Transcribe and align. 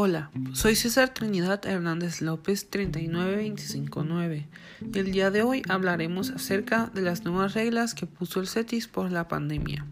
Hola, 0.00 0.30
soy 0.52 0.76
César 0.76 1.12
Trinidad 1.12 1.66
Hernández 1.66 2.20
López 2.22 2.70
39259 2.70 4.46
y 4.94 4.98
el 5.00 5.10
día 5.10 5.32
de 5.32 5.42
hoy 5.42 5.62
hablaremos 5.68 6.30
acerca 6.30 6.88
de 6.94 7.02
las 7.02 7.24
nuevas 7.24 7.54
reglas 7.54 7.94
que 7.94 8.06
puso 8.06 8.38
el 8.38 8.46
CETIS 8.46 8.86
por 8.86 9.10
la 9.10 9.26
pandemia. 9.26 9.86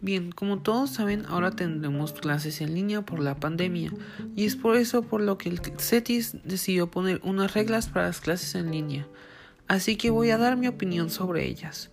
Bien, 0.00 0.30
como 0.30 0.60
todos 0.60 0.90
saben, 0.90 1.26
ahora 1.26 1.50
tendremos 1.50 2.12
clases 2.12 2.60
en 2.60 2.74
línea 2.74 3.02
por 3.02 3.18
la 3.18 3.34
pandemia 3.34 3.90
y 4.36 4.44
es 4.44 4.54
por 4.54 4.76
eso 4.76 5.02
por 5.02 5.20
lo 5.20 5.38
que 5.38 5.48
el 5.48 5.58
CETIS 5.58 6.44
decidió 6.44 6.88
poner 6.88 7.20
unas 7.24 7.52
reglas 7.52 7.88
para 7.88 8.06
las 8.06 8.20
clases 8.20 8.54
en 8.54 8.70
línea. 8.70 9.08
Así 9.66 9.96
que 9.96 10.10
voy 10.10 10.30
a 10.30 10.38
dar 10.38 10.56
mi 10.56 10.68
opinión 10.68 11.10
sobre 11.10 11.48
ellas. 11.48 11.90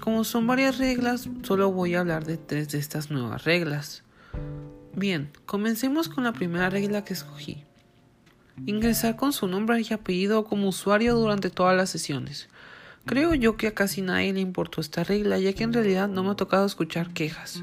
Como 0.00 0.24
son 0.24 0.46
varias 0.46 0.78
reglas, 0.78 1.28
solo 1.42 1.70
voy 1.72 1.94
a 1.94 2.00
hablar 2.00 2.24
de 2.24 2.38
tres 2.38 2.70
de 2.70 2.78
estas 2.78 3.10
nuevas 3.10 3.44
reglas. 3.44 4.02
Bien, 4.94 5.30
comencemos 5.46 6.08
con 6.08 6.24
la 6.24 6.32
primera 6.32 6.68
regla 6.68 7.04
que 7.04 7.12
escogí. 7.12 7.64
Ingresar 8.66 9.16
con 9.16 9.32
su 9.32 9.46
nombre 9.46 9.80
y 9.80 9.94
apellido 9.94 10.44
como 10.44 10.68
usuario 10.68 11.14
durante 11.14 11.48
todas 11.48 11.76
las 11.76 11.90
sesiones. 11.90 12.48
Creo 13.06 13.34
yo 13.34 13.56
que 13.56 13.68
a 13.68 13.74
casi 13.74 14.02
nadie 14.02 14.32
le 14.32 14.40
importó 14.40 14.80
esta 14.80 15.04
regla, 15.04 15.38
ya 15.38 15.52
que 15.52 15.64
en 15.64 15.72
realidad 15.72 16.08
no 16.08 16.24
me 16.24 16.30
ha 16.30 16.34
tocado 16.34 16.66
escuchar 16.66 17.12
quejas. 17.12 17.62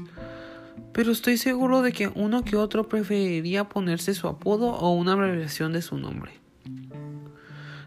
Pero 0.92 1.12
estoy 1.12 1.36
seguro 1.36 1.82
de 1.82 1.92
que 1.92 2.08
uno 2.08 2.44
que 2.44 2.56
otro 2.56 2.88
preferiría 2.88 3.68
ponerse 3.68 4.14
su 4.14 4.26
apodo 4.26 4.70
o 4.70 4.94
una 4.94 5.12
abreviación 5.12 5.72
de 5.72 5.82
su 5.82 5.98
nombre. 5.98 6.32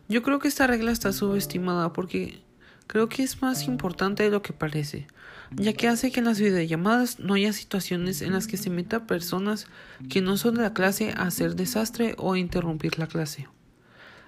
Yo 0.08 0.24
creo 0.24 0.40
que 0.40 0.48
esta 0.48 0.68
regla 0.68 0.92
está 0.92 1.14
subestimada 1.14 1.94
porque 1.94 2.42
creo 2.92 3.08
que 3.08 3.24
es 3.24 3.42
más 3.42 3.64
importante 3.64 4.24
de 4.24 4.30
lo 4.30 4.42
que 4.42 4.52
parece 4.52 5.08
ya 5.56 5.74
que 5.74 5.88
hace 5.88 6.12
que 6.12 6.20
en 6.20 6.26
las 6.26 6.40
videollamadas 6.40 7.20
no 7.20 7.34
haya 7.34 7.52
situaciones 7.54 8.22
en 8.22 8.34
las 8.34 8.48
que 8.48 8.58
se 8.58 8.70
meta 8.70 9.06
personas 9.06 9.68
que 10.10 10.22
no 10.22 10.38
son 10.38 10.56
de 10.56 10.62
la 10.62 10.74
clase 10.74 11.14
a 11.16 11.24
hacer 11.24 11.56
desastre 11.56 12.16
o 12.18 12.36
interrumpir 12.36 12.98
la 12.98 13.08
clase. 13.08 13.48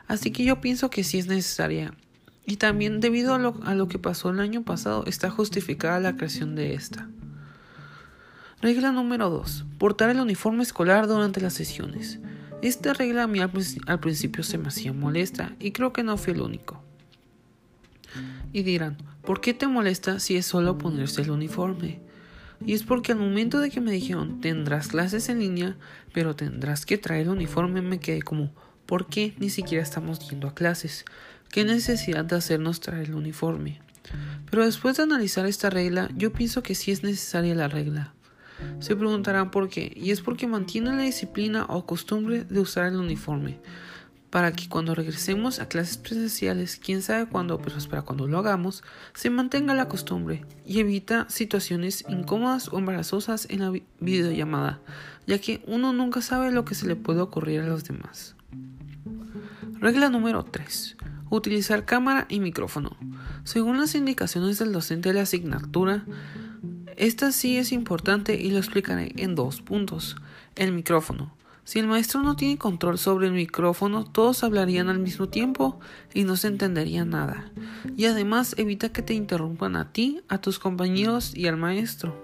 Así 0.07 0.31
que 0.31 0.43
yo 0.43 0.59
pienso 0.59 0.89
que 0.89 1.03
sí 1.03 1.19
es 1.19 1.27
necesaria. 1.27 1.93
Y 2.45 2.57
también 2.57 2.99
debido 2.99 3.35
a 3.35 3.39
lo, 3.39 3.87
que 3.87 3.99
pasó 3.99 4.29
el 4.29 4.41
año 4.41 4.63
pasado 4.63 5.05
está 5.07 5.29
justificada 5.29 6.01
la 6.01 6.17
creación 6.17 6.55
de 6.55 6.73
esta. 6.73 7.07
Regla 8.61 8.91
número 8.91 9.29
2. 9.29 9.65
Portar 9.77 10.09
el 10.09 10.19
uniforme 10.19 10.63
escolar 10.63 11.07
durante 11.07 11.39
las 11.39 11.53
sesiones. 11.53 12.19
Esta 12.61 12.93
regla 12.93 13.23
a 13.23 13.27
mí 13.27 13.39
al, 13.39 13.51
al 13.87 13.99
principio 14.01 14.43
se 14.43 14.57
me 14.57 14.67
hacía 14.67 14.91
molesta 14.91 15.55
y 15.59 15.71
creo 15.71 15.93
que 15.93 16.03
no 16.03 16.17
fui 16.17 16.33
el 16.33 16.41
único. 16.41 16.82
Y 18.53 18.63
dirán, 18.63 18.97
¿por 19.25 19.41
qué 19.41 19.53
te 19.53 19.67
molesta 19.67 20.19
si 20.19 20.37
es 20.37 20.45
solo 20.45 20.77
ponerse 20.77 21.23
el 21.23 21.31
uniforme? 21.31 21.99
Y 22.65 22.73
es 22.73 22.83
porque 22.83 23.11
al 23.11 23.17
momento 23.17 23.59
de 23.59 23.69
que 23.69 23.81
me 23.81 23.91
dijeron, 23.91 24.39
tendrás 24.39 24.87
clases 24.87 25.27
en 25.27 25.39
línea, 25.39 25.75
pero 26.13 26.35
tendrás 26.35 26.85
que 26.85 26.97
traer 26.97 27.23
el 27.23 27.29
uniforme, 27.29 27.81
me 27.81 27.99
quedé 27.99 28.21
como, 28.21 28.51
¿por 28.85 29.07
qué 29.07 29.33
ni 29.39 29.49
siquiera 29.49 29.83
estamos 29.83 30.29
yendo 30.29 30.47
a 30.47 30.53
clases? 30.53 31.03
¿Qué 31.51 31.65
necesidad 31.65 32.23
de 32.23 32.35
hacernos 32.35 32.79
traer 32.79 33.09
el 33.09 33.15
uniforme? 33.15 33.81
Pero 34.49 34.65
después 34.65 34.97
de 34.97 35.03
analizar 35.03 35.45
esta 35.45 35.69
regla, 35.69 36.09
yo 36.15 36.31
pienso 36.31 36.61
que 36.63 36.75
sí 36.75 36.91
es 36.91 37.03
necesaria 37.03 37.55
la 37.55 37.67
regla. 37.67 38.13
Se 38.79 38.95
preguntarán 38.95 39.51
por 39.51 39.67
qué, 39.67 39.91
y 39.95 40.11
es 40.11 40.21
porque 40.21 40.47
mantiene 40.47 40.95
la 40.95 41.03
disciplina 41.03 41.65
o 41.67 41.85
costumbre 41.85 42.43
de 42.43 42.59
usar 42.59 42.85
el 42.85 42.97
uniforme, 42.97 43.59
para 44.33 44.51
que 44.51 44.67
cuando 44.67 44.95
regresemos 44.95 45.59
a 45.59 45.67
clases 45.67 45.97
presenciales, 45.97 46.79
quién 46.83 47.03
sabe 47.03 47.27
cuándo, 47.27 47.59
pero 47.59 47.77
espera 47.77 48.01
cuando 48.01 48.27
lo 48.27 48.39
hagamos, 48.39 48.83
se 49.13 49.29
mantenga 49.29 49.75
la 49.75 49.87
costumbre 49.87 50.43
y 50.65 50.79
evita 50.79 51.27
situaciones 51.29 52.03
incómodas 52.09 52.67
o 52.73 52.79
embarazosas 52.79 53.45
en 53.51 53.59
la 53.59 53.71
videollamada, 53.99 54.81
ya 55.27 55.37
que 55.37 55.63
uno 55.67 55.93
nunca 55.93 56.23
sabe 56.23 56.49
lo 56.49 56.65
que 56.65 56.73
se 56.73 56.87
le 56.87 56.95
puede 56.95 57.21
ocurrir 57.21 57.61
a 57.61 57.67
los 57.67 57.83
demás. 57.83 58.35
Regla 59.79 60.09
número 60.09 60.43
3. 60.43 60.97
Utilizar 61.29 61.85
cámara 61.85 62.25
y 62.27 62.39
micrófono. 62.39 62.97
Según 63.43 63.77
las 63.77 63.93
indicaciones 63.93 64.57
del 64.57 64.71
docente 64.71 65.09
de 65.09 65.13
la 65.13 65.21
asignatura, 65.21 66.05
esta 66.97 67.31
sí 67.31 67.57
es 67.57 67.71
importante 67.71 68.33
y 68.41 68.49
lo 68.49 68.57
explicaré 68.57 69.13
en 69.15 69.35
dos 69.35 69.61
puntos. 69.61 70.15
El 70.55 70.71
micrófono. 70.71 71.35
Si 71.65 71.79
el 71.79 71.87
maestro 71.87 72.21
no 72.21 72.35
tiene 72.35 72.57
control 72.57 72.97
sobre 72.97 73.27
el 73.27 73.33
micrófono, 73.33 74.03
todos 74.03 74.43
hablarían 74.43 74.89
al 74.89 74.99
mismo 74.99 75.29
tiempo 75.29 75.79
y 76.13 76.23
no 76.23 76.35
se 76.35 76.47
entendería 76.47 77.05
nada. 77.05 77.51
Y 77.95 78.05
además 78.05 78.55
evita 78.57 78.89
que 78.89 79.01
te 79.01 79.13
interrumpan 79.13 79.75
a 79.75 79.91
ti, 79.93 80.21
a 80.27 80.39
tus 80.39 80.59
compañeros 80.59 81.35
y 81.35 81.47
al 81.47 81.57
maestro. 81.57 82.21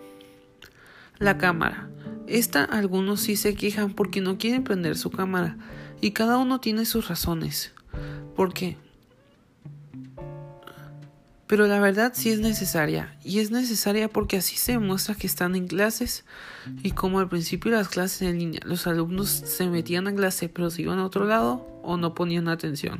La 1.19 1.37
cámara. 1.37 1.89
Esta 2.27 2.63
algunos 2.63 3.21
sí 3.21 3.35
se 3.35 3.55
quejan 3.55 3.93
porque 3.93 4.21
no 4.21 4.37
quieren 4.37 4.63
prender 4.63 4.97
su 4.97 5.09
cámara 5.09 5.57
y 6.01 6.11
cada 6.11 6.37
uno 6.37 6.59
tiene 6.59 6.85
sus 6.85 7.07
razones. 7.07 7.73
¿Por 8.35 8.53
qué? 8.53 8.77
Pero 11.49 11.65
la 11.65 11.79
verdad 11.79 12.11
sí 12.13 12.29
es 12.29 12.39
necesaria, 12.39 13.17
y 13.23 13.39
es 13.39 13.49
necesaria 13.49 14.07
porque 14.07 14.37
así 14.37 14.55
se 14.55 14.73
demuestra 14.73 15.15
que 15.15 15.25
están 15.25 15.55
en 15.55 15.67
clases, 15.67 16.23
y 16.83 16.91
como 16.91 17.19
al 17.19 17.27
principio 17.27 17.71
las 17.71 17.89
clases 17.89 18.21
en 18.21 18.37
línea 18.37 18.61
los 18.65 18.85
alumnos 18.85 19.29
se 19.29 19.67
metían 19.67 20.07
a 20.07 20.13
clase 20.13 20.47
pero 20.47 20.69
se 20.69 20.83
iban 20.83 20.99
a 20.99 21.05
otro 21.05 21.25
lado 21.25 21.65
o 21.81 21.97
no 21.97 22.13
ponían 22.13 22.49
atención. 22.49 22.99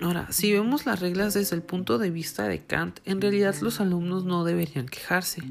Ahora, 0.00 0.32
si 0.32 0.50
vemos 0.54 0.86
las 0.86 1.00
reglas 1.00 1.34
desde 1.34 1.54
el 1.54 1.60
punto 1.60 1.98
de 1.98 2.10
vista 2.10 2.44
de 2.44 2.64
Kant, 2.64 3.00
en 3.04 3.20
realidad 3.20 3.54
los 3.60 3.78
alumnos 3.82 4.24
no 4.24 4.44
deberían 4.44 4.88
quejarse. 4.88 5.42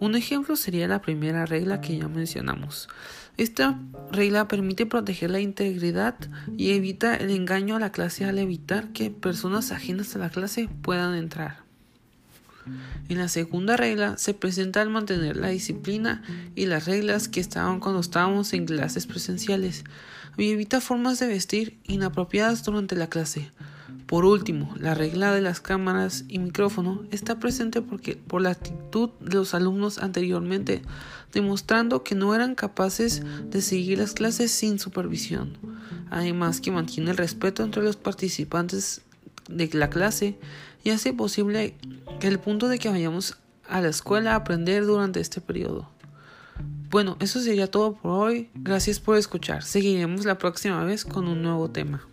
Un 0.00 0.14
ejemplo 0.14 0.54
sería 0.56 0.86
la 0.86 1.00
primera 1.00 1.44
regla 1.44 1.80
que 1.80 1.98
ya 1.98 2.08
mencionamos. 2.08 2.88
Esta 3.36 3.78
regla 4.12 4.48
permite 4.48 4.86
proteger 4.86 5.30
la 5.30 5.40
integridad 5.40 6.16
y 6.56 6.70
evita 6.70 7.16
el 7.16 7.30
engaño 7.30 7.76
a 7.76 7.80
la 7.80 7.92
clase 7.92 8.24
al 8.24 8.38
evitar 8.38 8.92
que 8.92 9.10
personas 9.10 9.72
ajenas 9.72 10.14
a 10.14 10.18
la 10.18 10.30
clase 10.30 10.68
puedan 10.82 11.14
entrar. 11.14 11.62
En 13.08 13.18
la 13.18 13.28
segunda 13.28 13.76
regla 13.76 14.18
se 14.18 14.34
presenta 14.34 14.82
el 14.82 14.90
mantener 14.90 15.36
la 15.36 15.48
disciplina 15.48 16.22
y 16.54 16.66
las 16.66 16.86
reglas 16.86 17.28
que 17.28 17.40
estaban 17.40 17.80
cuando 17.80 18.00
estábamos 18.00 18.52
en 18.52 18.66
clases 18.66 19.06
presenciales 19.06 19.84
y 20.36 20.50
evita 20.50 20.80
formas 20.80 21.18
de 21.18 21.28
vestir 21.28 21.78
inapropiadas 21.84 22.64
durante 22.64 22.94
la 22.94 23.08
clase. 23.08 23.50
Por 24.08 24.24
último, 24.24 24.74
la 24.80 24.94
regla 24.94 25.34
de 25.34 25.42
las 25.42 25.60
cámaras 25.60 26.24
y 26.28 26.38
micrófono 26.38 27.04
está 27.10 27.38
presente 27.38 27.82
porque, 27.82 28.16
por 28.16 28.40
la 28.40 28.48
actitud 28.48 29.10
de 29.20 29.34
los 29.34 29.52
alumnos 29.52 29.98
anteriormente, 29.98 30.80
demostrando 31.34 32.02
que 32.04 32.14
no 32.14 32.34
eran 32.34 32.54
capaces 32.54 33.22
de 33.50 33.60
seguir 33.60 33.98
las 33.98 34.14
clases 34.14 34.50
sin 34.50 34.78
supervisión. 34.78 35.58
Además 36.08 36.62
que 36.62 36.70
mantiene 36.70 37.10
el 37.10 37.18
respeto 37.18 37.62
entre 37.62 37.82
los 37.82 37.96
participantes 37.96 39.02
de 39.46 39.68
la 39.74 39.90
clase 39.90 40.38
y 40.82 40.88
hace 40.88 41.12
posible 41.12 41.74
que 42.18 42.28
el 42.28 42.38
punto 42.38 42.68
de 42.68 42.78
que 42.78 42.88
vayamos 42.88 43.36
a 43.68 43.82
la 43.82 43.88
escuela 43.88 44.32
a 44.32 44.36
aprender 44.36 44.86
durante 44.86 45.20
este 45.20 45.42
periodo. 45.42 45.90
Bueno, 46.88 47.18
eso 47.20 47.40
sería 47.40 47.70
todo 47.70 47.92
por 47.92 48.12
hoy. 48.12 48.48
Gracias 48.54 49.00
por 49.00 49.18
escuchar. 49.18 49.64
Seguiremos 49.64 50.24
la 50.24 50.38
próxima 50.38 50.82
vez 50.84 51.04
con 51.04 51.28
un 51.28 51.42
nuevo 51.42 51.68
tema. 51.68 52.08